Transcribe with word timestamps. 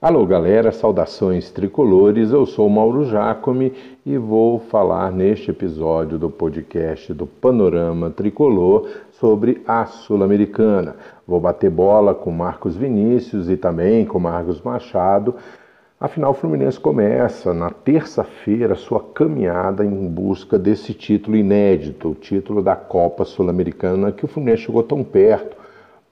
Alô 0.00 0.24
galera, 0.24 0.70
saudações 0.70 1.50
tricolores, 1.50 2.30
eu 2.30 2.46
sou 2.46 2.68
Mauro 2.68 3.04
Jacome 3.04 3.72
e 4.06 4.16
vou 4.16 4.60
falar 4.60 5.10
neste 5.10 5.50
episódio 5.50 6.16
do 6.16 6.30
podcast 6.30 7.12
do 7.12 7.26
Panorama 7.26 8.08
Tricolor 8.08 8.88
sobre 9.10 9.60
a 9.66 9.86
Sul-Americana. 9.86 10.94
Vou 11.26 11.40
bater 11.40 11.68
bola 11.68 12.14
com 12.14 12.30
Marcos 12.30 12.76
Vinícius 12.76 13.50
e 13.50 13.56
também 13.56 14.06
com 14.06 14.20
Marcos 14.20 14.62
Machado. 14.62 15.34
Afinal, 15.98 16.30
o 16.30 16.34
Fluminense 16.34 16.78
começa 16.78 17.52
na 17.52 17.70
terça-feira 17.70 18.76
sua 18.76 19.00
caminhada 19.02 19.84
em 19.84 20.06
busca 20.06 20.56
desse 20.56 20.94
título 20.94 21.36
inédito, 21.36 22.10
o 22.10 22.14
título 22.14 22.62
da 22.62 22.76
Copa 22.76 23.24
Sul-Americana, 23.24 24.12
que 24.12 24.24
o 24.24 24.28
Fluminense 24.28 24.62
chegou 24.62 24.84
tão 24.84 25.02
perto, 25.02 25.56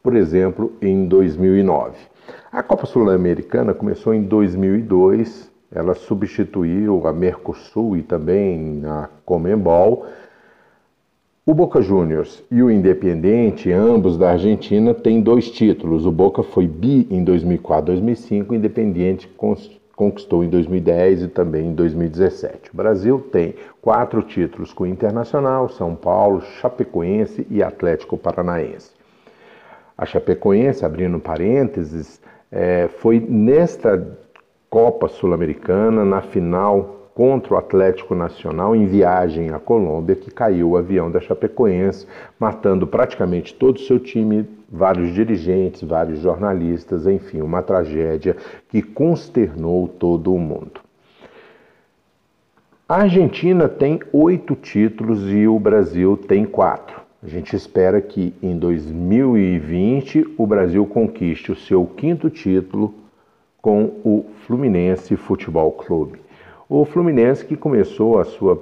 por 0.02 0.16
exemplo, 0.16 0.72
em 0.82 1.06
2009. 1.06 2.15
A 2.50 2.62
Copa 2.62 2.86
Sul-Americana 2.86 3.74
começou 3.74 4.14
em 4.14 4.22
2002, 4.22 5.50
ela 5.70 5.94
substituiu 5.94 7.06
a 7.06 7.12
Mercosul 7.12 7.96
e 7.96 8.02
também 8.02 8.82
a 8.84 9.08
Comembol. 9.24 10.06
O 11.44 11.54
Boca 11.54 11.80
Juniors 11.80 12.42
e 12.50 12.62
o 12.62 12.70
Independiente, 12.70 13.70
ambos 13.70 14.16
da 14.16 14.30
Argentina, 14.30 14.94
têm 14.94 15.20
dois 15.20 15.50
títulos. 15.50 16.06
O 16.06 16.10
Boca 16.10 16.42
foi 16.42 16.66
bi 16.66 17.06
em 17.10 17.22
2004, 17.22 17.86
2005, 17.86 18.52
o 18.52 18.56
Independiente 18.56 19.30
conquistou 19.94 20.42
em 20.42 20.48
2010 20.48 21.22
e 21.22 21.28
também 21.28 21.68
em 21.68 21.74
2017. 21.74 22.70
O 22.72 22.76
Brasil 22.76 23.20
tem 23.30 23.54
quatro 23.80 24.22
títulos 24.22 24.72
com 24.72 24.84
o 24.84 24.88
Internacional, 24.88 25.68
São 25.68 25.94
Paulo, 25.94 26.40
Chapecoense 26.60 27.46
e 27.48 27.62
Atlético 27.62 28.16
Paranaense. 28.16 28.95
A 29.96 30.04
Chapecoense, 30.04 30.84
abrindo 30.84 31.18
parênteses, 31.18 32.20
é, 32.52 32.88
foi 32.98 33.18
nesta 33.18 34.16
Copa 34.68 35.08
Sul-Americana, 35.08 36.04
na 36.04 36.20
final 36.20 37.10
contra 37.14 37.54
o 37.54 37.56
Atlético 37.56 38.14
Nacional, 38.14 38.76
em 38.76 38.84
viagem 38.84 39.48
à 39.48 39.58
Colômbia, 39.58 40.14
que 40.14 40.30
caiu 40.30 40.70
o 40.70 40.76
avião 40.76 41.10
da 41.10 41.18
Chapecoense, 41.18 42.06
matando 42.38 42.86
praticamente 42.86 43.54
todo 43.54 43.76
o 43.76 43.80
seu 43.80 43.98
time, 43.98 44.46
vários 44.70 45.14
dirigentes, 45.14 45.82
vários 45.82 46.20
jornalistas, 46.20 47.06
enfim, 47.06 47.40
uma 47.40 47.62
tragédia 47.62 48.36
que 48.68 48.82
consternou 48.82 49.88
todo 49.88 50.34
o 50.34 50.38
mundo. 50.38 50.82
A 52.86 52.96
Argentina 52.96 53.66
tem 53.66 53.98
oito 54.12 54.54
títulos 54.54 55.32
e 55.32 55.48
o 55.48 55.58
Brasil 55.58 56.18
tem 56.18 56.44
quatro. 56.44 57.05
A 57.26 57.28
gente 57.28 57.56
espera 57.56 58.00
que 58.00 58.32
em 58.40 58.56
2020 58.56 60.34
o 60.38 60.46
Brasil 60.46 60.86
conquiste 60.86 61.50
o 61.50 61.56
seu 61.56 61.84
quinto 61.84 62.30
título 62.30 62.94
com 63.60 63.94
o 64.04 64.26
Fluminense 64.46 65.16
Futebol 65.16 65.72
Clube. 65.72 66.20
O 66.68 66.84
Fluminense 66.84 67.44
que 67.44 67.56
começou 67.56 68.20
a 68.20 68.24
sua 68.24 68.56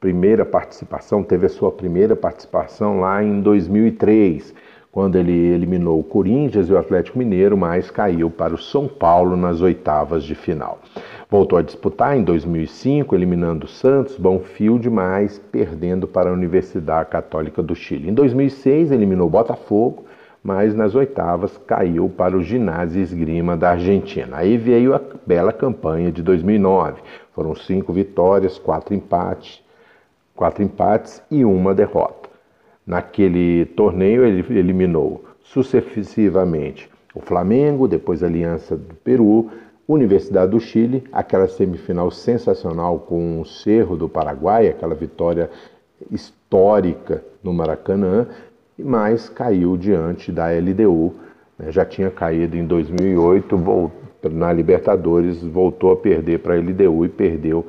primeira 0.00 0.46
participação, 0.46 1.22
teve 1.22 1.44
a 1.44 1.50
sua 1.50 1.70
primeira 1.70 2.16
participação 2.16 3.00
lá 3.00 3.22
em 3.22 3.42
2003, 3.42 4.54
quando 4.96 5.16
ele 5.16 5.52
eliminou 5.52 6.00
o 6.00 6.02
Corinthians 6.02 6.70
e 6.70 6.72
o 6.72 6.78
Atlético 6.78 7.18
Mineiro, 7.18 7.54
mas 7.54 7.90
caiu 7.90 8.30
para 8.30 8.54
o 8.54 8.58
São 8.58 8.88
Paulo 8.88 9.36
nas 9.36 9.60
oitavas 9.60 10.24
de 10.24 10.34
final. 10.34 10.78
Voltou 11.28 11.58
a 11.58 11.62
disputar 11.62 12.16
em 12.16 12.24
2005, 12.24 13.14
eliminando 13.14 13.66
o 13.66 13.68
Santos, 13.68 14.16
Bonfield, 14.16 14.88
mas 14.88 15.38
perdendo 15.52 16.08
para 16.08 16.30
a 16.30 16.32
Universidade 16.32 17.10
Católica 17.10 17.62
do 17.62 17.74
Chile. 17.74 18.08
Em 18.08 18.14
2006, 18.14 18.90
eliminou 18.90 19.26
o 19.26 19.30
Botafogo, 19.30 20.06
mas 20.42 20.74
nas 20.74 20.94
oitavas 20.94 21.60
caiu 21.66 22.08
para 22.08 22.34
o 22.34 22.42
Ginásio 22.42 23.02
Esgrima 23.02 23.54
da 23.54 23.72
Argentina. 23.72 24.38
Aí 24.38 24.56
veio 24.56 24.94
a 24.94 25.00
bela 25.26 25.52
campanha 25.52 26.10
de 26.10 26.22
2009. 26.22 27.02
Foram 27.34 27.54
cinco 27.54 27.92
vitórias, 27.92 28.56
quatro 28.56 28.94
empates, 28.94 29.62
quatro 30.34 30.64
empates 30.64 31.22
e 31.30 31.44
uma 31.44 31.74
derrota. 31.74 32.25
Naquele 32.86 33.64
torneio 33.64 34.24
ele 34.24 34.44
eliminou 34.56 35.24
sucessivamente 35.42 36.88
o 37.14 37.20
Flamengo, 37.20 37.88
depois 37.88 38.22
a 38.22 38.26
Aliança 38.26 38.76
do 38.76 38.94
Peru, 38.94 39.50
Universidade 39.88 40.50
do 40.50 40.60
Chile, 40.60 41.04
aquela 41.12 41.48
semifinal 41.48 42.10
sensacional 42.10 42.98
com 42.98 43.40
o 43.40 43.44
Cerro 43.44 43.96
do 43.96 44.08
Paraguai, 44.08 44.68
aquela 44.68 44.94
vitória 44.94 45.50
histórica 46.10 47.24
no 47.42 47.52
Maracanã, 47.52 48.26
mas 48.78 49.28
caiu 49.28 49.76
diante 49.76 50.30
da 50.30 50.48
LDU. 50.50 51.14
Né? 51.58 51.72
Já 51.72 51.84
tinha 51.84 52.10
caído 52.10 52.56
em 52.56 52.66
2008 52.66 53.90
na 54.30 54.52
Libertadores, 54.52 55.42
voltou 55.42 55.92
a 55.92 55.96
perder 55.96 56.40
para 56.40 56.54
a 56.54 56.58
LDU 56.58 57.04
e 57.04 57.08
perdeu 57.08 57.66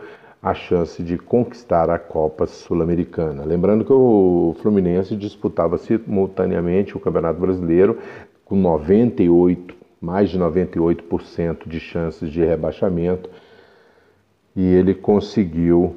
a 0.49 0.53
chance 0.53 1.01
de 1.03 1.17
conquistar 1.17 1.89
a 1.89 1.99
Copa 1.99 2.45
Sul-Americana. 2.45 3.43
Lembrando 3.43 3.83
que 3.85 3.93
o 3.93 4.55
Fluminense 4.61 5.15
disputava 5.15 5.77
simultaneamente 5.77 6.95
o 6.95 6.99
Campeonato 6.99 7.39
Brasileiro 7.39 7.97
com 8.45 8.55
98 8.55 9.77
mais 10.01 10.29
de 10.29 10.39
98% 10.39 11.67
de 11.67 11.79
chances 11.79 12.31
de 12.31 12.43
rebaixamento, 12.43 13.29
e 14.55 14.63
ele 14.63 14.93
conseguiu 14.93 15.95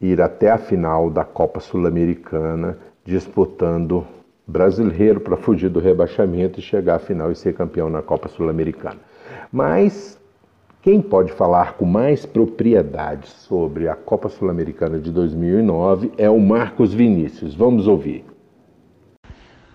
ir 0.00 0.20
até 0.20 0.50
a 0.50 0.58
final 0.58 1.10
da 1.10 1.24
Copa 1.24 1.60
Sul-Americana, 1.60 2.78
disputando 3.04 4.06
brasileiro 4.46 5.20
para 5.20 5.36
fugir 5.36 5.68
do 5.68 5.80
rebaixamento 5.80 6.58
e 6.58 6.62
chegar 6.62 6.96
à 6.96 6.98
final 6.98 7.30
e 7.30 7.36
ser 7.36 7.54
campeão 7.54 7.90
na 7.90 8.00
Copa 8.00 8.28
Sul-Americana. 8.28 8.98
Mas 9.52 10.17
quem 10.88 11.02
pode 11.02 11.30
falar 11.32 11.74
com 11.74 11.84
mais 11.84 12.24
propriedade 12.24 13.28
sobre 13.28 13.88
a 13.88 13.94
Copa 13.94 14.30
Sul-Americana 14.30 14.98
de 14.98 15.10
2009 15.12 16.12
é 16.16 16.30
o 16.30 16.40
Marcos 16.40 16.94
Vinícius. 16.94 17.54
Vamos 17.54 17.86
ouvir. 17.86 18.24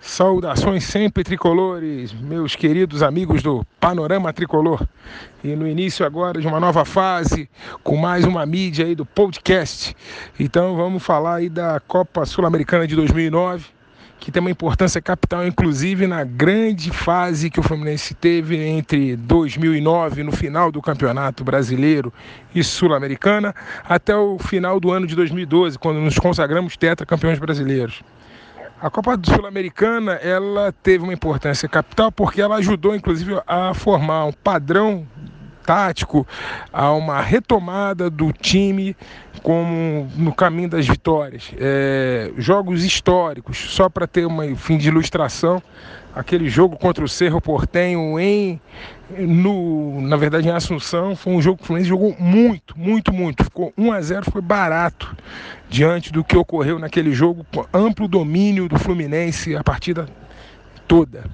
Saudações 0.00 0.82
sempre 0.82 1.22
tricolores, 1.22 2.12
meus 2.12 2.56
queridos 2.56 3.00
amigos 3.00 3.44
do 3.44 3.64
Panorama 3.78 4.32
Tricolor. 4.32 4.84
E 5.44 5.54
no 5.54 5.68
início 5.68 6.04
agora 6.04 6.40
de 6.40 6.48
uma 6.48 6.58
nova 6.58 6.84
fase, 6.84 7.48
com 7.84 7.96
mais 7.96 8.24
uma 8.24 8.44
mídia 8.44 8.84
aí 8.84 8.96
do 8.96 9.06
podcast. 9.06 9.96
Então 10.38 10.74
vamos 10.74 11.00
falar 11.00 11.36
aí 11.36 11.48
da 11.48 11.78
Copa 11.78 12.26
Sul-Americana 12.26 12.88
de 12.88 12.96
2009, 12.96 13.66
que 14.18 14.32
tem 14.32 14.40
uma 14.40 14.50
importância 14.50 15.00
capital, 15.02 15.46
inclusive 15.46 16.06
na 16.06 16.24
grande 16.24 16.90
fase 16.90 17.50
que 17.50 17.60
o 17.60 17.62
Fluminense 17.62 18.14
teve 18.14 18.56
entre 18.56 19.16
2009, 19.16 20.22
no 20.22 20.32
final 20.32 20.72
do 20.72 20.80
Campeonato 20.80 21.44
Brasileiro 21.44 22.12
e 22.54 22.64
Sul-Americana, 22.64 23.54
até 23.84 24.16
o 24.16 24.38
final 24.38 24.80
do 24.80 24.90
ano 24.90 25.06
de 25.06 25.14
2012, 25.14 25.78
quando 25.78 26.00
nos 26.00 26.18
consagramos 26.18 26.76
tetracampeões 26.76 27.38
brasileiros. 27.38 28.02
A 28.80 28.90
Copa 28.90 29.18
Sul-Americana 29.22 30.12
ela 30.14 30.72
teve 30.82 31.04
uma 31.04 31.12
importância 31.12 31.68
capital 31.68 32.12
porque 32.12 32.40
ela 32.40 32.56
ajudou, 32.56 32.94
inclusive, 32.94 33.40
a 33.46 33.72
formar 33.72 34.26
um 34.26 34.32
padrão 34.32 35.06
tático, 35.64 36.26
a 36.72 36.92
uma 36.92 37.20
retomada 37.20 38.10
do 38.10 38.32
time 38.32 38.96
como 39.42 40.08
no 40.16 40.32
caminho 40.34 40.68
das 40.68 40.86
vitórias. 40.86 41.50
É, 41.58 42.30
jogos 42.38 42.84
históricos, 42.84 43.58
só 43.58 43.88
para 43.88 44.06
ter 44.06 44.26
um 44.26 44.56
fim 44.56 44.78
de 44.78 44.88
ilustração, 44.88 45.62
aquele 46.14 46.48
jogo 46.48 46.76
contra 46.76 47.04
o 47.04 47.08
Cerro 47.08 47.40
Portenho 47.40 48.18
em 48.18 48.60
no, 49.18 50.00
na 50.00 50.16
verdade, 50.16 50.48
em 50.48 50.50
Assunção, 50.50 51.14
foi 51.14 51.34
um 51.34 51.42
jogo 51.42 51.58
que 51.58 51.64
o 51.64 51.66
Fluminense 51.66 51.88
jogou 51.88 52.16
muito, 52.18 52.78
muito, 52.78 53.12
muito. 53.12 53.44
Ficou 53.44 53.72
1 53.76 53.92
a 53.92 54.00
0 54.00 54.30
foi 54.30 54.40
barato 54.40 55.14
diante 55.68 56.12
do 56.12 56.24
que 56.24 56.36
ocorreu 56.36 56.78
naquele 56.78 57.12
jogo, 57.12 57.44
amplo 57.72 58.08
domínio 58.08 58.68
do 58.68 58.78
Fluminense 58.78 59.54
a 59.54 59.62
partida 59.62 60.06
toda. 60.88 61.24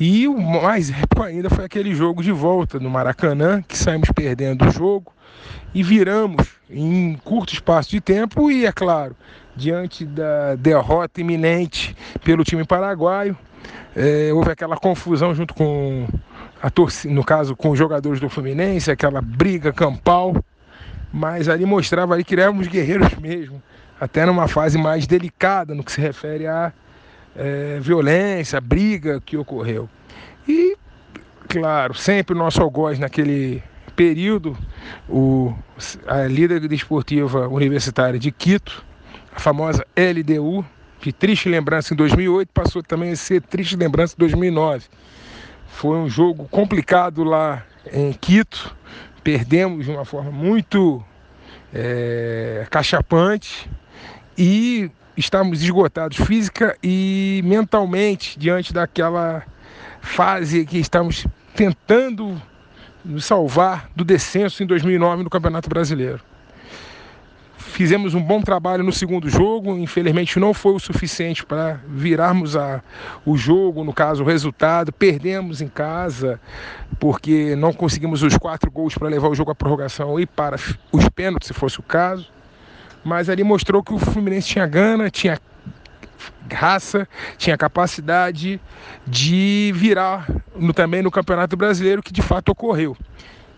E 0.00 0.28
o 0.28 0.38
mais 0.38 0.90
épico 0.90 1.24
ainda 1.24 1.50
foi 1.50 1.64
aquele 1.64 1.92
jogo 1.92 2.22
de 2.22 2.30
volta 2.30 2.78
no 2.78 2.88
Maracanã, 2.88 3.60
que 3.66 3.76
saímos 3.76 4.08
perdendo 4.14 4.68
o 4.68 4.70
jogo 4.70 5.12
e 5.74 5.82
viramos 5.82 6.46
em 6.70 7.18
curto 7.24 7.52
espaço 7.52 7.90
de 7.90 8.00
tempo 8.00 8.48
e, 8.48 8.64
é 8.64 8.70
claro, 8.70 9.16
diante 9.56 10.04
da 10.04 10.54
derrota 10.54 11.20
iminente 11.20 11.96
pelo 12.22 12.44
time 12.44 12.64
paraguaio, 12.64 13.36
é, 13.96 14.30
houve 14.32 14.52
aquela 14.52 14.76
confusão 14.76 15.34
junto 15.34 15.52
com 15.52 16.06
a 16.62 16.70
torcida, 16.70 17.12
no 17.12 17.24
caso 17.24 17.56
com 17.56 17.70
os 17.70 17.78
jogadores 17.78 18.20
do 18.20 18.28
Fluminense, 18.28 18.92
aquela 18.92 19.20
briga 19.20 19.72
campal, 19.72 20.36
mas 21.12 21.48
ali 21.48 21.66
mostrava 21.66 22.14
ali 22.14 22.22
que 22.22 22.34
éramos 22.34 22.68
guerreiros 22.68 23.14
mesmo, 23.16 23.60
até 24.00 24.24
numa 24.24 24.46
fase 24.46 24.78
mais 24.78 25.08
delicada 25.08 25.74
no 25.74 25.82
que 25.82 25.90
se 25.90 26.00
refere 26.00 26.46
à 26.46 26.72
é, 27.36 27.78
violência, 27.80 28.60
briga 28.60 29.20
que 29.24 29.36
ocorreu. 29.36 29.88
E, 30.46 30.76
claro, 31.48 31.94
sempre 31.94 32.34
o 32.34 32.38
nosso 32.38 32.62
algoz 32.62 32.98
naquele 32.98 33.62
período, 33.94 34.56
o, 35.08 35.54
a 36.06 36.22
líder 36.22 36.60
desportiva 36.68 37.48
universitária 37.48 38.18
de 38.18 38.30
Quito, 38.30 38.84
a 39.34 39.40
famosa 39.40 39.86
LDU, 39.96 40.64
que 41.00 41.12
triste 41.12 41.48
lembrança 41.48 41.94
em 41.94 41.96
2008, 41.96 42.50
passou 42.52 42.82
também 42.82 43.12
a 43.12 43.16
ser 43.16 43.42
triste 43.42 43.76
lembrança 43.76 44.14
em 44.14 44.18
2009 44.18 44.84
foi 45.78 45.96
um 45.96 46.08
jogo 46.08 46.48
complicado 46.48 47.22
lá 47.22 47.64
em 47.92 48.12
Quito, 48.12 48.74
perdemos 49.22 49.84
de 49.84 49.92
uma 49.92 50.04
forma 50.04 50.30
muito 50.30 51.00
é, 51.72 52.66
cachapante 52.68 53.70
e 54.36 54.90
estamos 55.18 55.62
esgotados 55.62 56.16
física 56.18 56.76
e 56.82 57.42
mentalmente 57.44 58.38
diante 58.38 58.72
daquela 58.72 59.42
fase 60.00 60.64
que 60.64 60.78
estamos 60.78 61.26
tentando 61.56 62.40
nos 63.04 63.24
salvar 63.24 63.90
do 63.96 64.04
descenso 64.04 64.62
em 64.62 64.66
2009 64.66 65.24
no 65.24 65.30
Campeonato 65.30 65.68
Brasileiro. 65.68 66.20
Fizemos 67.56 68.14
um 68.14 68.22
bom 68.22 68.40
trabalho 68.40 68.84
no 68.84 68.92
segundo 68.92 69.28
jogo, 69.28 69.76
infelizmente 69.76 70.38
não 70.38 70.54
foi 70.54 70.74
o 70.74 70.78
suficiente 70.78 71.44
para 71.44 71.80
virarmos 71.88 72.56
a, 72.56 72.80
o 73.26 73.36
jogo, 73.36 73.84
no 73.84 73.92
caso 73.92 74.22
o 74.22 74.26
resultado. 74.26 74.92
Perdemos 74.92 75.60
em 75.60 75.68
casa, 75.68 76.40
porque 76.98 77.54
não 77.56 77.72
conseguimos 77.72 78.22
os 78.22 78.36
quatro 78.36 78.70
gols 78.70 78.94
para 78.94 79.08
levar 79.08 79.28
o 79.28 79.34
jogo 79.34 79.50
à 79.50 79.54
prorrogação 79.54 80.18
e 80.18 80.26
para 80.26 80.56
os 80.90 81.08
pênaltis, 81.08 81.48
se 81.48 81.54
fosse 81.54 81.78
o 81.78 81.82
caso. 81.82 82.37
Mas 83.08 83.30
ali 83.30 83.42
mostrou 83.42 83.82
que 83.82 83.94
o 83.94 83.98
Fluminense 83.98 84.48
tinha 84.48 84.66
gana, 84.66 85.08
tinha 85.08 85.40
raça, 86.52 87.08
tinha 87.38 87.56
capacidade 87.56 88.60
de 89.06 89.72
virar 89.74 90.30
no, 90.54 90.74
também 90.74 91.02
no 91.02 91.10
Campeonato 91.10 91.56
Brasileiro, 91.56 92.02
que 92.02 92.12
de 92.12 92.20
fato 92.20 92.50
ocorreu. 92.50 92.94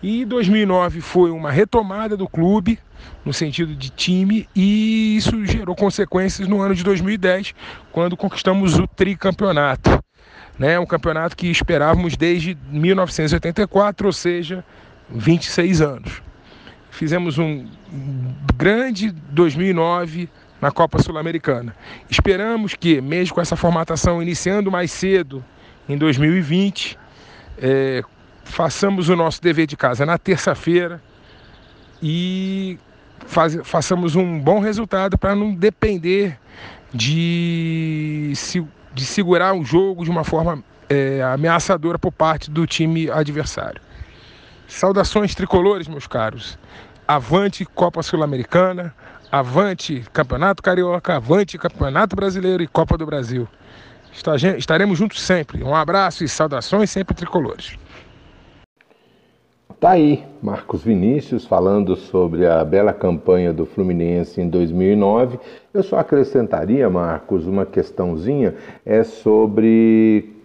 E 0.00 0.24
2009 0.24 1.00
foi 1.00 1.32
uma 1.32 1.50
retomada 1.50 2.16
do 2.16 2.28
clube, 2.28 2.78
no 3.24 3.32
sentido 3.32 3.74
de 3.74 3.90
time, 3.90 4.48
e 4.54 5.16
isso 5.16 5.44
gerou 5.44 5.74
consequências 5.74 6.46
no 6.46 6.60
ano 6.60 6.74
de 6.76 6.84
2010, 6.84 7.52
quando 7.90 8.16
conquistamos 8.16 8.78
o 8.78 8.86
tricampeonato. 8.86 9.98
Né? 10.56 10.78
Um 10.78 10.86
campeonato 10.86 11.36
que 11.36 11.48
esperávamos 11.48 12.16
desde 12.16 12.56
1984, 12.70 14.06
ou 14.06 14.12
seja, 14.12 14.64
26 15.10 15.80
anos. 15.80 16.29
Fizemos 16.90 17.38
um 17.38 17.66
grande 18.56 19.10
2009 19.10 20.28
na 20.60 20.70
Copa 20.70 21.02
Sul-Americana. 21.02 21.74
Esperamos 22.10 22.74
que, 22.74 23.00
mesmo 23.00 23.34
com 23.34 23.40
essa 23.40 23.56
formatação 23.56 24.22
iniciando 24.22 24.70
mais 24.70 24.90
cedo, 24.90 25.42
em 25.88 25.96
2020, 25.96 26.98
é, 27.58 28.02
façamos 28.44 29.08
o 29.08 29.16
nosso 29.16 29.40
dever 29.40 29.66
de 29.66 29.76
casa 29.76 30.04
na 30.04 30.18
terça-feira 30.18 31.00
e 32.02 32.78
faz, 33.26 33.58
façamos 33.64 34.14
um 34.16 34.38
bom 34.38 34.60
resultado 34.60 35.16
para 35.16 35.34
não 35.34 35.54
depender 35.54 36.38
de, 36.92 38.32
de 38.94 39.04
segurar 39.04 39.54
o 39.54 39.64
jogo 39.64 40.04
de 40.04 40.10
uma 40.10 40.24
forma 40.24 40.62
é, 40.88 41.22
ameaçadora 41.22 41.98
por 41.98 42.12
parte 42.12 42.50
do 42.50 42.66
time 42.66 43.10
adversário. 43.10 43.80
Saudações 44.70 45.34
tricolores, 45.34 45.88
meus 45.88 46.06
caros. 46.06 46.56
Avante 47.06 47.64
Copa 47.64 48.04
Sul-Americana, 48.04 48.94
avante 49.30 50.04
Campeonato 50.12 50.62
Carioca, 50.62 51.16
avante 51.16 51.58
Campeonato 51.58 52.14
Brasileiro 52.14 52.62
e 52.62 52.68
Copa 52.68 52.96
do 52.96 53.04
Brasil. 53.04 53.48
Estaremos 54.56 54.96
juntos 54.96 55.20
sempre. 55.20 55.64
Um 55.64 55.74
abraço 55.74 56.22
e 56.22 56.28
saudações 56.28 56.88
sempre 56.88 57.16
tricolores. 57.16 57.76
Tá 59.80 59.90
aí, 59.90 60.24
Marcos 60.40 60.84
Vinícius 60.84 61.44
falando 61.44 61.96
sobre 61.96 62.46
a 62.46 62.64
bela 62.64 62.92
campanha 62.92 63.52
do 63.52 63.66
Fluminense 63.66 64.40
em 64.40 64.48
2009. 64.48 65.40
Eu 65.74 65.82
só 65.82 65.98
acrescentaria, 65.98 66.88
Marcos, 66.88 67.44
uma 67.44 67.66
questãozinha 67.66 68.54
é 68.86 69.02
sobre 69.02 70.39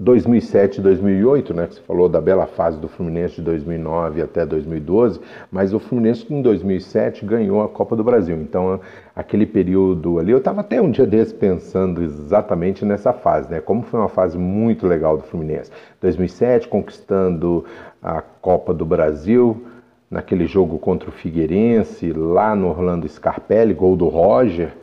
2007 0.00 0.80
2008, 0.80 1.52
né, 1.52 1.66
que 1.66 1.74
você 1.74 1.82
falou 1.82 2.08
da 2.08 2.22
bela 2.22 2.46
fase 2.46 2.78
do 2.78 2.88
Fluminense 2.88 3.34
de 3.34 3.42
2009 3.42 4.22
até 4.22 4.46
2012, 4.46 5.20
mas 5.52 5.74
o 5.74 5.78
Fluminense 5.78 6.26
em 6.32 6.40
2007 6.40 7.26
ganhou 7.26 7.62
a 7.62 7.68
Copa 7.68 7.94
do 7.94 8.02
Brasil. 8.02 8.34
Então, 8.40 8.80
aquele 9.14 9.44
período 9.44 10.18
ali, 10.18 10.32
eu 10.32 10.38
estava 10.38 10.62
até 10.62 10.80
um 10.80 10.90
dia 10.90 11.06
desse 11.06 11.34
pensando 11.34 12.02
exatamente 12.02 12.82
nessa 12.82 13.12
fase, 13.12 13.50
né? 13.50 13.60
Como 13.60 13.82
foi 13.82 14.00
uma 14.00 14.08
fase 14.08 14.38
muito 14.38 14.86
legal 14.86 15.18
do 15.18 15.22
Fluminense. 15.24 15.70
2007 16.00 16.66
conquistando 16.66 17.66
a 18.02 18.22
Copa 18.22 18.72
do 18.72 18.86
Brasil, 18.86 19.62
naquele 20.10 20.46
jogo 20.46 20.78
contra 20.78 21.10
o 21.10 21.12
Figueirense, 21.12 22.10
lá 22.10 22.56
no 22.56 22.68
Orlando 22.68 23.06
Scarpelli, 23.06 23.74
gol 23.74 23.96
do 23.96 24.08
Roger. 24.08 24.79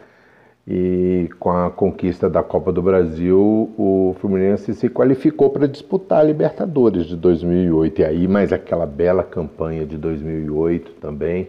E 0.69 1.29
com 1.39 1.49
a 1.49 1.71
conquista 1.71 2.29
da 2.29 2.43
Copa 2.43 2.73
do 2.73 2.81
Brasil, 2.81 3.71
o 3.77 4.13
Fluminense 4.19 4.73
se 4.73 4.89
qualificou 4.89 5.49
para 5.49 5.65
disputar 5.65 6.19
a 6.19 6.23
Libertadores 6.23 7.05
de 7.05 7.15
2008. 7.15 8.01
E 8.01 8.03
aí, 8.03 8.27
mais 8.27 8.51
aquela 8.51 8.85
bela 8.85 9.23
campanha 9.23 9.85
de 9.85 9.97
2008 9.97 10.91
também. 10.99 11.47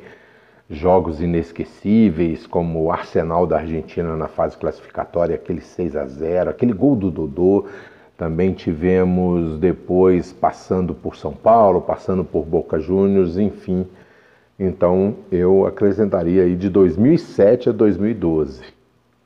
Jogos 0.71 1.21
inesquecíveis, 1.21 2.47
como 2.47 2.85
o 2.85 2.93
Arsenal 2.93 3.45
da 3.45 3.57
Argentina 3.57 4.17
na 4.17 4.29
fase 4.29 4.57
classificatória, 4.57 5.35
aquele 5.35 5.63
6 5.63 5.97
a 5.97 6.07
0 6.07 6.51
aquele 6.51 6.73
gol 6.73 6.95
do 6.95 7.11
Dodô. 7.11 7.65
Também 8.17 8.53
tivemos 8.53 9.59
depois 9.59 10.33
passando 10.33 10.95
por 10.95 11.17
São 11.17 11.33
Paulo, 11.33 11.81
passando 11.81 12.23
por 12.23 12.45
Boca 12.45 12.79
Juniors, 12.79 13.37
enfim. 13.37 13.85
Então 14.57 15.17
eu 15.33 15.67
acrescentaria 15.67 16.45
aí 16.45 16.55
de 16.55 16.69
2007 16.69 17.71
a 17.71 17.73
2012 17.73 18.78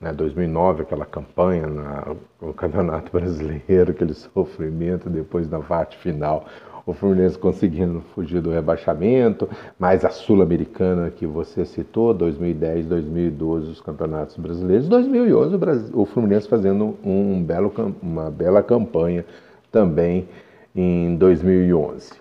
né, 0.02 0.12
2009, 0.12 0.82
aquela 0.82 1.06
campanha 1.06 1.68
na, 1.68 2.14
no 2.40 2.52
Campeonato 2.52 3.12
Brasileiro, 3.16 3.92
aquele 3.92 4.12
sofrimento 4.12 5.08
depois 5.08 5.46
da 5.46 5.60
parte 5.60 5.96
final, 5.96 6.46
o 6.84 6.92
Fluminense 6.92 7.38
conseguindo 7.38 8.00
fugir 8.12 8.40
do 8.40 8.50
rebaixamento, 8.50 9.48
mais 9.78 10.04
a 10.04 10.10
Sul-Americana 10.10 11.10
que 11.10 11.24
você 11.24 11.64
citou, 11.64 12.12
2010, 12.12 12.86
2012, 12.86 13.70
os 13.70 13.80
campeonatos 13.80 14.36
brasileiros, 14.36 14.88
2011 14.88 15.54
o, 15.54 15.58
Brasil, 15.58 16.00
o 16.00 16.04
Fluminense 16.04 16.48
fazendo 16.48 16.96
um 17.04 17.40
belo, 17.40 17.72
uma 18.02 18.28
bela 18.32 18.64
campanha 18.64 19.24
também 19.70 20.28
em 20.74 21.14
2011. 21.14 22.20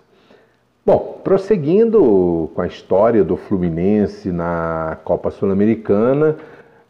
Bom, 0.86 1.20
prosseguindo 1.24 2.50
com 2.54 2.60
a 2.60 2.66
história 2.66 3.24
do 3.24 3.36
Fluminense 3.36 4.30
na 4.30 4.98
Copa 5.04 5.30
Sul-Americana, 5.30 6.36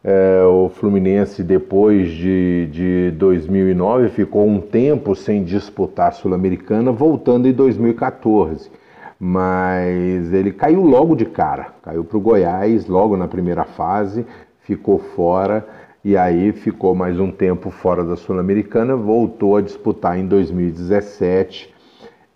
é, 0.04 0.43
o 0.43 0.69
Fluminense, 0.69 1.44
depois 1.44 2.10
de, 2.10 2.69
de 2.72 3.10
2009, 3.12 4.08
ficou 4.08 4.46
um 4.46 4.60
tempo 4.60 5.14
sem 5.14 5.44
disputar 5.44 6.08
a 6.08 6.12
Sul-Americana, 6.12 6.90
voltando 6.90 7.46
em 7.46 7.52
2014. 7.52 8.70
Mas 9.19 10.32
ele 10.32 10.50
caiu 10.50 10.82
logo 10.82 11.14
de 11.14 11.25
cara, 11.25 11.68
caiu 11.82 12.02
para 12.02 12.18
o 12.18 12.21
Goiás 12.21 12.88
logo 12.88 13.16
na 13.16 13.28
primeira 13.28 13.64
fase, 13.64 14.26
ficou 14.62 14.99
fora 14.99 15.64
e 16.04 16.16
aí 16.16 16.50
ficou 16.50 16.92
mais 16.97 17.21
um 17.21 17.30
tempo 17.30 17.71
fora 17.71 18.02
da 18.02 18.16
Sul-Americana, 18.16 18.97
voltou 18.97 19.56
a 19.56 19.61
disputar 19.61 20.18
em 20.18 20.26
2017 20.26 21.73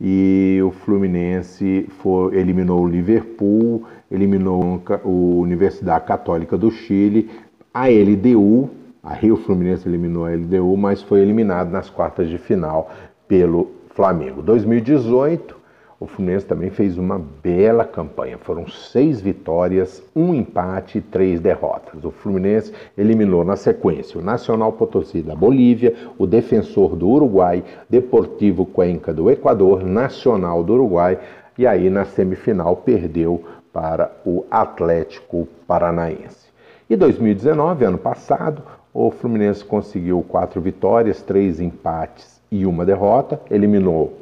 e 0.00 0.61
o 0.62 0.70
Fluminense 0.70 1.88
foi, 1.99 2.37
eliminou 2.37 2.85
o 2.85 2.88
Liverpool, 2.88 3.85
eliminou 4.11 4.82
a 4.88 5.08
Universidade 5.08 6.04
Católica 6.04 6.56
do 6.56 6.70
Chile, 6.70 7.30
a 7.78 7.88
LDU, 7.88 8.71
a 9.02 9.12
Rio 9.12 9.37
Fluminense 9.37 9.87
eliminou 9.87 10.25
a 10.25 10.30
LDU, 10.30 10.75
mas 10.78 11.02
foi 11.02 11.21
eliminado 11.21 11.71
nas 11.71 11.90
quartas 11.90 12.26
de 12.26 12.38
final 12.38 12.90
pelo 13.28 13.71
Flamengo. 13.90 14.40
2018, 14.40 15.54
o 16.00 16.06
Fluminense 16.06 16.47
também 16.47 16.71
fez 16.71 16.97
uma 16.97 17.18
bela 17.18 17.85
campanha. 17.85 18.38
Foram 18.38 18.66
seis 18.66 19.21
vitórias, 19.21 20.02
um 20.16 20.33
empate 20.33 20.97
e 20.97 21.00
três 21.02 21.38
derrotas. 21.38 22.02
O 22.02 22.11
Fluminense 22.11 22.73
eliminou 22.97 23.45
na 23.45 23.56
sequência 23.56 24.18
o 24.18 24.25
Nacional 24.25 24.73
Potosí 24.73 25.21
da 25.21 25.37
Bolívia, 25.37 25.95
o 26.16 26.26
Defensor 26.26 26.97
do 26.97 27.06
Uruguai, 27.11 27.62
Deportivo 27.90 28.64
Cuenca 28.64 29.12
do 29.12 29.30
Equador, 29.30 29.85
Nacional 29.85 30.64
do 30.64 30.73
Uruguai 30.73 31.18
e 31.59 31.66
aí 31.66 31.90
na 31.90 32.06
semifinal 32.06 32.75
perdeu 32.75 33.45
para 33.71 34.11
o 34.25 34.47
Atlético 34.50 35.47
Paranaense. 35.66 36.45
E 36.88 36.95
2019, 36.95 37.85
ano 37.85 37.99
passado, 37.99 38.62
o 38.95 39.11
Fluminense 39.11 39.64
conseguiu 39.64 40.25
quatro 40.28 40.61
vitórias, 40.61 41.21
três 41.21 41.61
empates 41.61 42.40
e 42.49 42.64
uma 42.64 42.87
derrota, 42.87 43.40
eliminou 43.50 44.21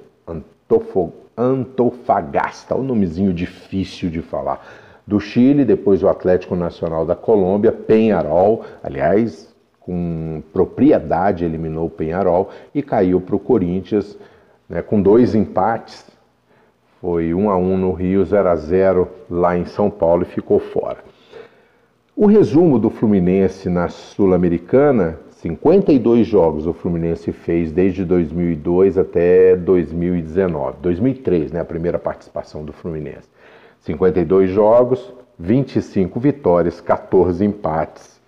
Antofagasta, 1.37 2.75
o 2.75 2.81
um 2.81 2.85
nomezinho 2.85 3.35
difícil 3.35 4.09
de 4.09 4.23
falar, 4.23 4.65
do 5.07 5.21
Chile, 5.21 5.63
depois 5.65 6.03
o 6.03 6.09
Atlético 6.09 6.57
Nacional 6.57 7.05
da 7.05 7.15
Colômbia, 7.15 7.71
Penharol, 7.71 8.65
aliás, 8.83 9.55
com 9.79 10.43
propriedade 10.51 11.45
eliminou 11.45 11.87
o 11.87 11.91
Penharol 11.91 12.49
e 12.75 12.83
caiu 12.83 13.21
para 13.21 13.37
o 13.37 13.39
Corinthians 13.39 14.17
né, 14.67 14.81
com 14.81 15.03
dois 15.03 15.35
empates. 15.35 16.07
Foi 16.99 17.35
1 17.35 17.51
a 17.51 17.59
1 17.59 17.77
no 17.77 17.93
Rio, 17.93 18.25
0 18.25 18.49
a 18.49 18.57
0 18.57 19.09
lá 19.29 19.59
em 19.59 19.67
São 19.67 19.91
Paulo 19.91 20.23
e 20.23 20.27
ficou 20.27 20.59
fora. 20.59 21.05
O 22.17 22.27
resumo 22.27 22.79
do 22.79 22.91
Fluminense 22.91 23.69
na 23.69 23.89
Sul-Americana 23.89 25.19
52 25.31 26.25
jogos 26.25 26.65
o 26.65 26.73
Fluminense 26.73 27.33
fez 27.33 27.73
desde 27.73 28.05
2002 28.05 28.97
até 28.97 29.57
2019, 29.57 30.77
2003, 30.81 31.51
né, 31.51 31.61
a 31.61 31.65
primeira 31.65 31.99
participação 31.99 32.65
do 32.65 32.73
Fluminense. 32.73 33.29
52 33.81 34.49
jogos, 34.49 35.13
25 35.37 36.21
vitórias, 36.21 36.81
14 36.81 37.45
empates 37.45 38.21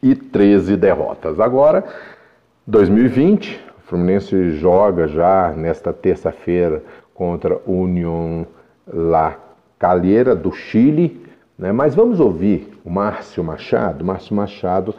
e 0.00 0.14
13 0.14 0.76
derrotas. 0.76 1.40
Agora, 1.40 1.84
2020, 2.64 3.60
o 3.78 3.82
Fluminense 3.88 4.52
joga 4.52 5.08
já 5.08 5.52
nesta 5.56 5.92
terça-feira 5.92 6.84
contra 7.12 7.60
o 7.66 7.72
União 7.72 8.46
La 8.86 9.36
Calheira 9.76 10.36
do 10.36 10.52
Chile, 10.52 11.21
né? 11.58 11.72
mas 11.72 11.94
vamos 11.94 12.20
ouvir 12.20 12.78
o 12.84 12.90
Márcio 12.90 13.42
Machado. 13.42 14.04
Márcio 14.04 14.34
Machado 14.34 14.94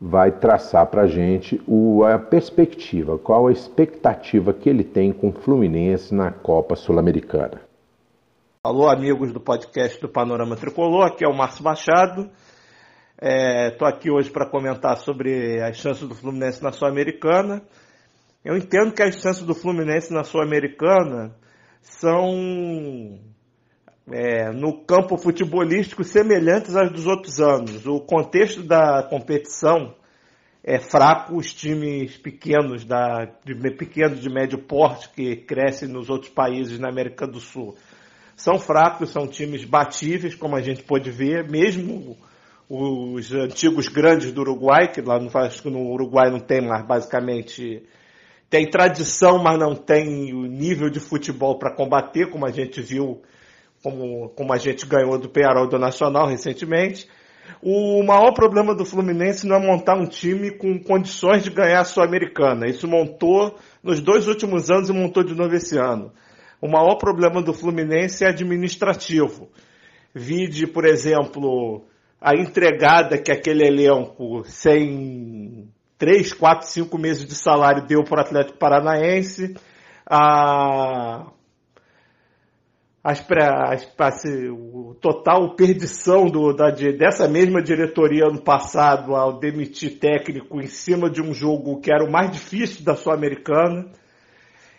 vai 0.00 0.32
traçar 0.32 0.86
para 0.86 1.02
a 1.02 1.06
gente 1.06 1.62
o, 1.66 2.04
a 2.04 2.18
perspectiva, 2.18 3.18
qual 3.18 3.46
a 3.46 3.52
expectativa 3.52 4.52
que 4.52 4.68
ele 4.68 4.82
tem 4.82 5.12
com 5.12 5.28
o 5.28 5.32
Fluminense 5.32 6.12
na 6.12 6.32
Copa 6.32 6.74
Sul-Americana. 6.74 7.60
Alô, 8.64 8.88
amigos 8.88 9.32
do 9.32 9.40
podcast 9.40 10.00
do 10.00 10.08
Panorama 10.08 10.56
Tricolor, 10.56 11.06
aqui 11.06 11.24
é 11.24 11.28
o 11.28 11.36
Márcio 11.36 11.64
Machado. 11.64 12.30
Estou 13.20 13.86
é, 13.86 13.90
aqui 13.90 14.10
hoje 14.10 14.30
para 14.30 14.50
comentar 14.50 14.96
sobre 14.96 15.62
as 15.62 15.76
chances 15.76 16.08
do 16.08 16.14
Fluminense 16.14 16.62
na 16.62 16.72
Sul-Americana. 16.72 17.62
Eu 18.44 18.56
entendo 18.56 18.92
que 18.92 19.02
as 19.02 19.14
chances 19.14 19.44
do 19.44 19.54
Fluminense 19.54 20.12
na 20.12 20.24
Sul-Americana 20.24 21.32
são 21.80 23.20
é, 24.10 24.50
no 24.50 24.84
campo 24.84 25.16
futebolístico 25.16 26.02
semelhantes 26.02 26.74
às 26.74 26.90
dos 26.90 27.06
outros 27.06 27.40
anos. 27.40 27.86
O 27.86 28.00
contexto 28.00 28.62
da 28.62 29.02
competição 29.02 29.94
é 30.64 30.78
fraco, 30.78 31.36
os 31.36 31.52
times 31.52 32.16
pequenos, 32.16 32.84
da, 32.84 33.28
de, 33.44 33.54
pequenos 33.72 34.20
de 34.20 34.28
médio 34.28 34.58
porte 34.58 35.08
que 35.10 35.36
crescem 35.36 35.88
nos 35.88 36.08
outros 36.08 36.30
países 36.30 36.78
na 36.78 36.88
América 36.88 37.26
do 37.26 37.40
Sul 37.40 37.76
são 38.36 38.58
fracos, 38.58 39.10
são 39.10 39.26
times 39.26 39.64
batíveis, 39.64 40.34
como 40.34 40.56
a 40.56 40.60
gente 40.60 40.82
pode 40.82 41.10
ver, 41.10 41.48
mesmo 41.48 42.16
os 42.68 43.32
antigos 43.32 43.88
grandes 43.88 44.32
do 44.32 44.40
Uruguai, 44.40 44.90
que 44.90 45.00
lá 45.00 45.18
no, 45.18 45.30
acho 45.38 45.62
que 45.62 45.70
no 45.70 45.92
Uruguai 45.92 46.30
não 46.30 46.40
tem 46.40 46.66
mais 46.66 46.84
basicamente 46.86 47.82
tem 48.48 48.68
tradição, 48.68 49.42
mas 49.42 49.58
não 49.58 49.74
tem 49.74 50.32
o 50.34 50.44
nível 50.46 50.90
de 50.90 51.00
futebol 51.00 51.58
para 51.58 51.74
combater, 51.74 52.28
como 52.30 52.44
a 52.46 52.50
gente 52.50 52.80
viu 52.82 53.22
como, 53.82 54.30
como 54.30 54.52
a 54.52 54.58
gente 54.58 54.86
ganhou 54.86 55.18
do 55.18 55.28
Penharol 55.28 55.68
do 55.68 55.78
Nacional 55.78 56.28
recentemente. 56.28 57.08
O 57.60 58.02
maior 58.02 58.32
problema 58.32 58.74
do 58.74 58.84
Fluminense 58.84 59.46
não 59.46 59.56
é 59.56 59.66
montar 59.66 59.96
um 59.96 60.06
time 60.06 60.50
com 60.50 60.78
condições 60.78 61.44
de 61.44 61.50
ganhar 61.50 61.80
a 61.80 61.84
Sul-Americana. 61.84 62.66
Isso 62.66 62.88
montou 62.88 63.56
nos 63.82 64.00
dois 64.00 64.26
últimos 64.28 64.70
anos 64.70 64.88
e 64.88 64.92
montou 64.92 65.22
de 65.22 65.34
novo 65.34 65.54
esse 65.54 65.76
ano. 65.76 66.12
O 66.60 66.68
maior 66.68 66.96
problema 66.96 67.42
do 67.42 67.52
Fluminense 67.52 68.24
é 68.24 68.28
administrativo. 68.28 69.50
Vide, 70.14 70.66
por 70.66 70.84
exemplo, 70.84 71.84
a 72.20 72.34
entregada 72.36 73.18
que 73.18 73.32
aquele 73.32 73.66
elenco, 73.66 74.44
sem 74.44 75.68
3, 75.98 76.32
4, 76.32 76.68
5 76.68 76.98
meses 76.98 77.26
de 77.26 77.34
salário, 77.34 77.86
deu 77.86 78.04
para 78.04 78.18
o 78.18 78.20
Atlético 78.20 78.58
Paranaense. 78.58 79.54
A 80.08 81.32
as, 83.04 83.24
as, 83.98 84.24
o 84.52 84.94
total 85.00 85.56
perdição 85.56 86.26
do, 86.26 86.52
da, 86.52 86.70
dessa 86.70 87.26
mesma 87.26 87.60
diretoria 87.60 88.26
ano 88.26 88.40
passado 88.40 89.16
ao 89.16 89.40
demitir 89.40 89.98
técnico 89.98 90.60
em 90.60 90.68
cima 90.68 91.10
de 91.10 91.20
um 91.20 91.34
jogo 91.34 91.80
que 91.80 91.92
era 91.92 92.04
o 92.04 92.12
mais 92.12 92.30
difícil 92.30 92.84
da 92.84 92.94
Sul-Americana. 92.94 93.90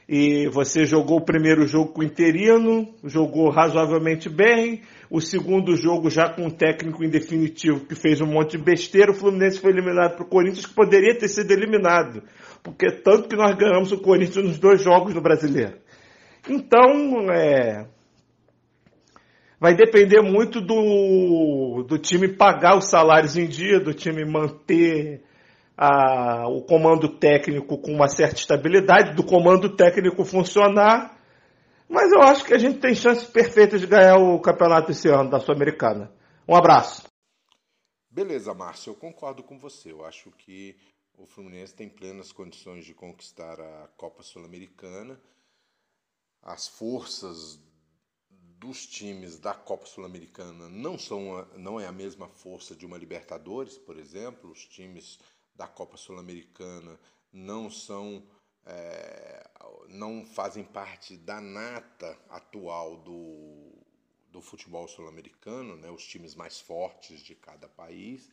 E 0.07 0.47
você 0.49 0.85
jogou 0.85 1.19
o 1.19 1.25
primeiro 1.25 1.65
jogo 1.65 1.93
com 1.93 2.01
o 2.01 2.03
interino, 2.03 2.93
jogou 3.03 3.49
razoavelmente 3.49 4.29
bem. 4.29 4.81
O 5.09 5.21
segundo 5.21 5.75
jogo 5.77 6.09
já 6.09 6.29
com 6.29 6.45
um 6.45 6.49
técnico 6.49 7.03
em 7.03 7.09
definitivo 7.09 7.85
que 7.85 7.95
fez 7.95 8.19
um 8.19 8.27
monte 8.27 8.57
de 8.57 8.63
besteira. 8.63 9.11
O 9.11 9.15
Fluminense 9.15 9.59
foi 9.59 9.71
eliminado 9.71 10.15
para 10.15 10.25
o 10.25 10.29
Corinthians, 10.29 10.65
que 10.65 10.73
poderia 10.73 11.17
ter 11.17 11.29
sido 11.29 11.51
eliminado. 11.51 12.21
Porque 12.61 12.91
tanto 13.01 13.29
que 13.29 13.35
nós 13.35 13.55
ganhamos 13.55 13.91
o 13.93 13.97
Corinthians 13.97 14.45
nos 14.45 14.59
dois 14.59 14.81
jogos 14.81 15.13
no 15.13 15.21
Brasileiro. 15.21 15.77
Então, 16.49 17.31
é, 17.31 17.85
vai 19.63 19.73
depender 19.73 20.21
muito 20.21 20.59
do, 20.59 21.85
do 21.87 21.97
time 21.97 22.27
pagar 22.27 22.77
os 22.77 22.89
salários 22.89 23.37
em 23.37 23.47
dia, 23.47 23.79
do 23.79 23.93
time 23.93 24.25
manter 24.25 25.23
a, 25.77 26.49
o 26.49 26.63
comando 26.63 27.17
técnico 27.17 27.77
com 27.77 27.93
uma 27.93 28.09
certa 28.09 28.35
estabilidade, 28.35 29.15
do 29.15 29.23
comando 29.23 29.73
técnico 29.73 30.25
funcionar. 30.25 31.17
Mas 31.87 32.11
eu 32.11 32.21
acho 32.21 32.43
que 32.43 32.53
a 32.53 32.57
gente 32.57 32.79
tem 32.79 32.93
chances 32.93 33.23
perfeitas 33.23 33.79
de 33.79 33.87
ganhar 33.87 34.17
o 34.17 34.37
campeonato 34.41 34.91
esse 34.91 35.07
ano 35.07 35.29
da 35.29 35.39
Sul-Americana. 35.39 36.11
Um 36.45 36.57
abraço. 36.57 37.03
Beleza, 38.11 38.53
Márcio, 38.53 38.89
eu 38.89 38.95
concordo 38.95 39.43
com 39.43 39.57
você. 39.57 39.93
Eu 39.93 40.03
acho 40.05 40.29
que 40.31 40.75
o 41.17 41.25
Fluminense 41.25 41.73
tem 41.73 41.87
plenas 41.87 42.33
condições 42.33 42.83
de 42.83 42.93
conquistar 42.93 43.61
a 43.61 43.87
Copa 43.95 44.23
Sul-Americana. 44.23 45.17
As 46.41 46.67
forças 46.67 47.57
dos 48.63 48.87
times 48.87 49.37
da 49.37 49.53
Copa 49.53 49.85
Sul-Americana 49.85 50.69
não 50.69 50.97
são 50.97 51.45
não 51.57 51.77
é 51.77 51.85
a 51.85 51.91
mesma 51.91 52.29
força 52.29 52.73
de 52.73 52.85
uma 52.85 52.97
Libertadores, 52.97 53.77
por 53.77 53.97
exemplo. 53.97 54.51
Os 54.51 54.65
times 54.65 55.19
da 55.53 55.67
Copa 55.67 55.97
Sul-Americana 55.97 56.97
não 57.33 57.69
são 57.69 58.25
é, 58.65 59.49
não 59.89 60.25
fazem 60.25 60.63
parte 60.63 61.17
da 61.17 61.41
nata 61.41 62.17
atual 62.29 62.95
do, 62.95 63.73
do 64.31 64.41
futebol 64.41 64.87
sul-americano, 64.87 65.75
né? 65.75 65.91
Os 65.91 66.07
times 66.07 66.33
mais 66.33 66.61
fortes 66.61 67.19
de 67.19 67.35
cada 67.35 67.67
país. 67.67 68.29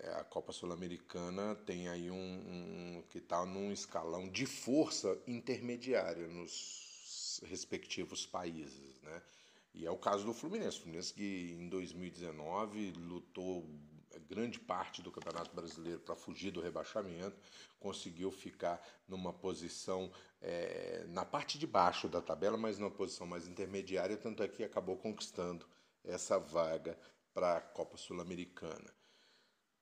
É, 0.00 0.08
a 0.14 0.24
Copa 0.24 0.50
Sul-Americana 0.50 1.54
tem 1.64 1.86
aí 1.86 2.10
um, 2.10 2.16
um 2.16 3.04
que 3.08 3.18
está 3.18 3.46
num 3.46 3.70
escalão 3.70 4.28
de 4.28 4.46
força 4.46 5.16
intermediária 5.28 6.26
nos 6.26 6.89
respectivos 7.42 8.26
países, 8.26 9.00
né? 9.02 9.22
E 9.72 9.86
é 9.86 9.90
o 9.90 9.96
caso 9.96 10.24
do 10.24 10.34
Fluminense. 10.34 10.78
O 10.78 10.80
Fluminense 10.82 11.14
que 11.14 11.56
em 11.58 11.68
2019 11.68 12.92
lutou 12.92 13.64
grande 14.28 14.58
parte 14.58 15.02
do 15.02 15.10
Campeonato 15.10 15.54
Brasileiro 15.54 16.00
para 16.00 16.14
fugir 16.14 16.50
do 16.50 16.60
rebaixamento, 16.60 17.36
conseguiu 17.78 18.30
ficar 18.30 18.80
numa 19.08 19.32
posição 19.32 20.10
é, 20.40 21.04
na 21.08 21.24
parte 21.24 21.58
de 21.58 21.66
baixo 21.66 22.08
da 22.08 22.20
tabela, 22.20 22.56
mas 22.56 22.78
numa 22.78 22.90
posição 22.90 23.26
mais 23.26 23.46
intermediária, 23.46 24.16
tanto 24.16 24.42
é 24.42 24.48
que 24.48 24.62
acabou 24.62 24.96
conquistando 24.96 25.66
essa 26.04 26.38
vaga 26.38 26.98
para 27.32 27.56
a 27.56 27.60
Copa 27.60 27.96
Sul-Americana 27.96 28.99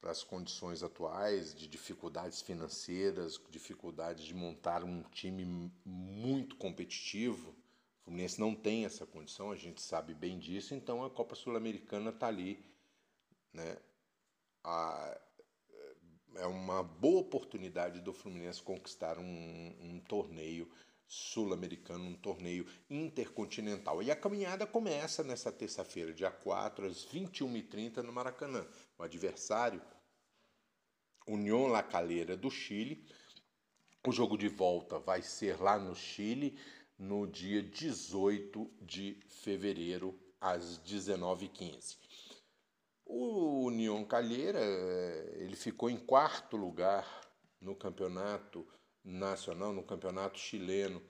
para 0.01 0.11
as 0.11 0.23
condições 0.23 0.83
atuais 0.83 1.55
de 1.55 1.67
dificuldades 1.67 2.41
financeiras, 2.41 3.41
dificuldades 3.51 4.25
de 4.25 4.35
montar 4.35 4.85
um 4.85 5.03
time 5.03 5.73
muito 5.85 6.57
competitivo. 6.57 7.51
O 7.51 8.05
Fluminense 8.05 8.41
não 8.41 8.55
tem 8.55 8.85
essa 8.85 9.07
condição, 9.07 9.51
a 9.51 9.57
gente 9.57 9.83
sabe 9.83 10.15
bem 10.15 10.39
disso, 10.39 10.75
então 10.75 11.05
a 11.05 11.11
Copa 11.11 11.35
Sul-Americana 11.35 12.11
está 12.11 12.29
ali. 12.29 12.65
Né? 13.53 13.77
A, 14.63 15.21
é 16.37 16.47
uma 16.47 16.83
boa 16.83 17.21
oportunidade 17.21 18.01
do 18.01 18.13
Fluminense 18.13 18.63
conquistar 18.63 19.19
um, 19.19 19.77
um 19.81 20.01
torneio 20.07 20.71
sul-americano, 21.09 22.05
um 22.05 22.15
torneio 22.15 22.67
intercontinental. 22.91 24.03
E 24.03 24.11
a 24.11 24.17
caminhada 24.17 24.67
começa 24.67 25.25
nessa 25.25 25.51
terça-feira, 25.51 26.13
dia 26.13 26.31
4, 26.31 26.87
às 26.87 27.07
21h30, 27.07 28.03
no 28.03 28.13
Maracanã. 28.13 28.67
O 28.99 29.03
adversário, 29.03 29.83
União 31.27 31.67
La 31.67 31.83
Calera 31.83 32.37
do 32.37 32.51
Chile. 32.51 33.05
O 34.07 34.13
jogo 34.13 34.37
de 34.37 34.49
volta 34.49 34.99
vai 34.99 35.23
ser 35.23 35.61
lá 35.61 35.79
no 35.79 35.95
Chile, 35.95 36.59
no 36.99 37.27
dia 37.27 37.63
18 37.63 38.71
de 38.83 39.19
fevereiro, 39.29 40.19
às 40.41 40.79
19h15. 40.81 41.97
O 43.05 43.65
União 43.65 44.05
Calheira 44.05 44.61
ele 45.37 45.57
ficou 45.57 45.89
em 45.89 45.97
quarto 45.97 46.57
lugar 46.57 47.23
no 47.61 47.75
campeonato 47.75 48.67
nacional, 49.09 49.73
no 49.73 49.83
campeonato 49.83 50.39
chileno 50.39 51.03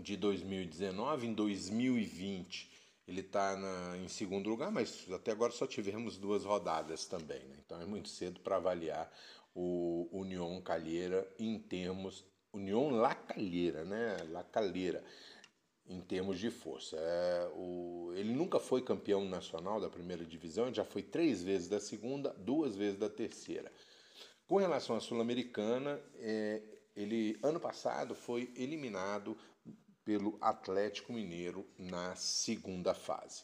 de 0.00 0.16
2019. 0.16 1.28
Em 1.28 1.32
2020 1.32 2.70
ele 3.06 3.20
está 3.20 3.56
em 4.02 4.08
segundo 4.08 4.50
lugar, 4.50 4.70
mas 4.72 5.06
até 5.12 5.30
agora 5.30 5.52
só 5.52 5.66
tivemos 5.66 6.16
duas 6.16 6.44
rodadas 6.44 7.06
também. 7.06 7.40
Né? 7.44 7.56
Então 7.64 7.80
é 7.80 7.86
muito 7.86 8.08
cedo 8.08 8.40
para 8.40 8.56
avaliar 8.56 9.10
o 9.54 10.08
União 10.12 10.60
Calheira 10.60 11.26
em 11.38 11.58
termos. 11.58 12.24
União 12.52 12.90
La 12.90 13.14
Calheira, 13.14 13.84
né? 13.84 14.16
La 14.30 14.42
Calheira. 14.42 15.04
em 15.88 16.00
termos 16.00 16.40
de 16.40 16.50
força. 16.50 16.96
É, 16.98 17.48
o, 17.54 18.12
ele 18.16 18.32
nunca 18.34 18.58
foi 18.58 18.82
campeão 18.82 19.24
nacional 19.24 19.80
da 19.80 19.88
primeira 19.88 20.24
divisão, 20.24 20.74
já 20.74 20.84
foi 20.84 21.02
três 21.02 21.44
vezes 21.44 21.68
da 21.68 21.78
segunda, 21.78 22.30
duas 22.30 22.74
vezes 22.74 22.98
da 22.98 23.08
terceira. 23.08 23.70
Com 24.48 24.56
relação 24.56 24.96
à 24.96 25.00
Sul-Americana, 25.00 26.00
é, 26.16 26.60
ele 26.96 27.38
ano 27.42 27.60
passado 27.60 28.14
foi 28.14 28.52
eliminado 28.56 29.36
pelo 30.04 30.38
Atlético 30.40 31.12
Mineiro 31.12 31.66
na 31.78 32.14
segunda 32.14 32.94
fase. 32.94 33.42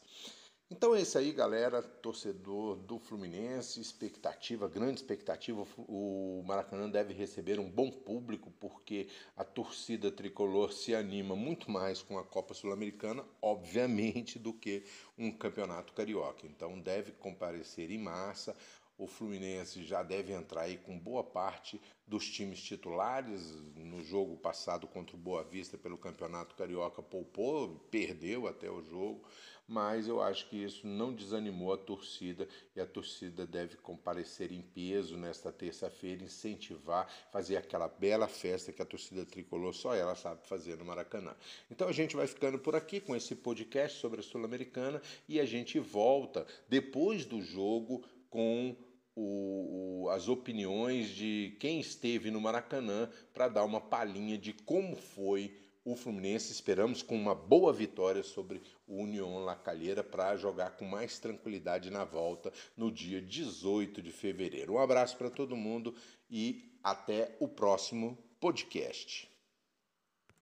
Então 0.73 0.95
é 0.95 1.03
isso 1.03 1.19
aí, 1.19 1.33
galera, 1.33 1.83
torcedor 1.83 2.77
do 2.77 2.99
Fluminense, 2.99 3.79
expectativa, 3.79 4.67
grande 4.67 5.01
expectativa. 5.01 5.67
O 5.77 6.43
Maracanã 6.47 6.89
deve 6.89 7.13
receber 7.13 7.61
um 7.61 7.71
bom 7.71 7.91
público 7.91 8.51
porque 8.59 9.07
a 9.37 9.45
torcida 9.45 10.11
tricolor 10.11 10.73
se 10.73 10.95
anima 10.95 11.37
muito 11.37 11.71
mais 11.71 12.01
com 12.01 12.19
a 12.19 12.25
Copa 12.25 12.55
Sul-Americana, 12.55 13.23
obviamente, 13.43 14.39
do 14.39 14.55
que 14.55 14.83
um 15.19 15.31
campeonato 15.31 15.93
carioca. 15.93 16.47
Então 16.47 16.81
deve 16.81 17.13
comparecer 17.13 17.91
em 17.91 17.99
massa 17.99 18.57
o 19.03 19.07
Fluminense 19.09 19.83
já 19.83 20.01
deve 20.01 20.33
entrar 20.33 20.63
aí 20.63 20.77
com 20.77 20.97
boa 20.97 21.25
parte 21.25 21.81
dos 22.07 22.29
times 22.31 22.63
titulares. 22.63 23.53
No 23.75 24.01
jogo 24.01 24.37
passado 24.37 24.87
contra 24.87 25.17
o 25.17 25.19
Boa 25.19 25.43
Vista 25.43 25.77
pelo 25.77 25.99
Campeonato 25.99 26.55
Carioca 26.55 27.03
poupou, 27.03 27.81
perdeu 27.91 28.47
até 28.47 28.71
o 28.71 28.81
jogo, 28.81 29.25
mas 29.67 30.07
eu 30.07 30.23
acho 30.23 30.49
que 30.49 30.63
isso 30.63 30.87
não 30.87 31.13
desanimou 31.13 31.73
a 31.73 31.79
torcida 31.79 32.49
e 32.77 32.81
a 32.81 32.87
torcida 32.87 33.45
deve 33.45 33.77
comparecer 33.77 34.53
em 34.53 34.63
peso 34.63 35.17
nesta 35.17 35.51
terça-feira, 35.51 36.23
incentivar, 36.23 37.11
fazer 37.33 37.57
aquela 37.57 37.89
bela 37.89 38.29
festa 38.29 38.73
que 38.73 38.83
a 38.83 38.87
torcida 38.87 39.27
tricolor 39.27 39.75
só 39.75 39.95
ela 39.95 40.15
sabe 40.15 40.47
fazer 40.47 40.77
no 40.77 40.85
Maracanã. 40.85 41.35
Então 41.69 41.89
a 41.89 41.93
gente 41.93 42.15
vai 42.15 42.29
ficando 42.29 42.59
por 42.59 42.77
aqui 42.77 43.01
com 43.01 43.17
esse 43.17 43.35
podcast 43.35 43.99
sobre 43.99 44.21
a 44.21 44.23
Sul-Americana 44.23 45.03
e 45.29 45.41
a 45.41 45.45
gente 45.45 45.81
volta 45.81 46.47
depois 46.69 47.25
do 47.25 47.43
jogo 47.43 48.05
com 48.33 48.77
o, 49.15 50.05
o, 50.05 50.11
as 50.11 50.29
opiniões 50.29 51.09
de 51.09 51.57
quem 51.61 51.81
esteve 51.81 52.31
no 52.31 52.41
Maracanã 52.41 53.09
para 53.33 53.49
dar 53.49 53.65
uma 53.65 53.81
palhinha 53.81 54.39
de 54.39 54.53
como 54.53 54.97
foi 54.97 55.57
o 55.85 55.97
Fluminense. 55.97 56.53
Esperamos 56.53 57.03
com 57.03 57.17
uma 57.17 57.35
boa 57.35 57.73
vitória 57.73 58.23
sobre 58.23 58.63
o 58.87 59.03
União 59.03 59.45
La 59.45 59.57
Calheira 59.57 60.03
para 60.03 60.37
jogar 60.37 60.77
com 60.77 60.85
mais 60.85 61.19
tranquilidade 61.19 61.91
na 61.91 62.05
volta 62.05 62.53
no 62.77 62.91
dia 62.91 63.21
18 63.21 64.01
de 64.01 64.13
fevereiro. 64.13 64.75
Um 64.75 64.79
abraço 64.79 65.17
para 65.17 65.31
todo 65.31 65.57
mundo 65.57 65.95
e 66.31 66.79
até 66.83 67.37
o 67.41 67.49
próximo 67.49 68.19
podcast. 68.41 69.32